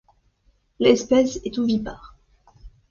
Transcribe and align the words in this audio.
L'espèce 0.79 1.39
est 1.45 1.59
ovipares. 1.59 2.15